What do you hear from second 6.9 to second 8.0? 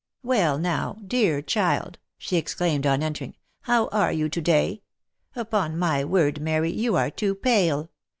are too pale.